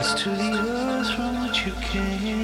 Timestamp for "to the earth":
0.22-1.10